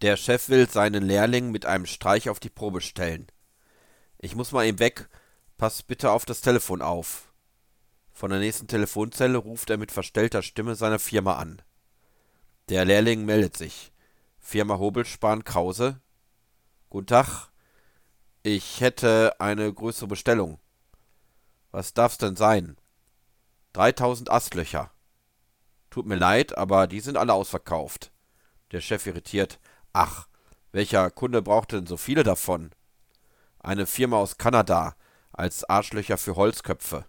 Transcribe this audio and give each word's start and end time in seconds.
Der 0.00 0.16
Chef 0.16 0.48
will 0.48 0.70
seinen 0.70 1.02
Lehrling 1.02 1.50
mit 1.50 1.66
einem 1.66 1.86
Streich 1.86 2.30
auf 2.30 2.38
die 2.38 2.50
Probe 2.50 2.80
stellen. 2.80 3.26
Ich 4.18 4.36
muss 4.36 4.52
mal 4.52 4.64
eben 4.64 4.78
weg. 4.78 5.08
Pass 5.56 5.82
bitte 5.82 6.12
auf 6.12 6.24
das 6.24 6.40
Telefon 6.40 6.82
auf. 6.82 7.32
Von 8.12 8.30
der 8.30 8.38
nächsten 8.38 8.68
Telefonzelle 8.68 9.38
ruft 9.38 9.70
er 9.70 9.76
mit 9.76 9.90
verstellter 9.90 10.42
Stimme 10.42 10.76
seine 10.76 11.00
Firma 11.00 11.36
an. 11.36 11.62
Der 12.68 12.84
Lehrling 12.84 13.24
meldet 13.24 13.56
sich. 13.56 13.92
Firma 14.38 14.78
Hobelspahn 14.78 15.42
Krause. 15.42 16.00
Guten 16.90 17.08
Tag. 17.08 17.50
Ich 18.44 18.80
hätte 18.80 19.34
eine 19.40 19.72
größere 19.72 20.06
Bestellung. 20.06 20.60
Was 21.72 21.92
darf's 21.92 22.18
denn 22.18 22.36
sein? 22.36 22.76
3000 23.72 24.30
Astlöcher. 24.30 24.92
Tut 25.90 26.06
mir 26.06 26.16
leid, 26.16 26.56
aber 26.56 26.86
die 26.86 27.00
sind 27.00 27.16
alle 27.16 27.34
ausverkauft. 27.34 28.12
Der 28.70 28.80
Chef 28.80 29.06
irritiert. 29.06 29.58
Ach, 29.92 30.28
welcher 30.72 31.10
Kunde 31.10 31.42
braucht 31.42 31.72
denn 31.72 31.86
so 31.86 31.96
viele 31.96 32.22
davon? 32.22 32.70
Eine 33.58 33.86
Firma 33.86 34.18
aus 34.18 34.38
Kanada 34.38 34.94
als 35.32 35.64
Arschlöcher 35.64 36.18
für 36.18 36.36
Holzköpfe. 36.36 37.06